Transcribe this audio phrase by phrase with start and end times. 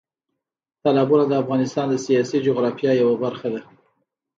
[0.83, 3.61] تالابونه د افغانستان د سیاسي جغرافیه یوه برخه ده.